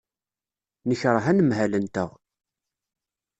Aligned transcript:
Nekṛeh 0.87 1.25
anemhal-nteɣ. 1.31 2.09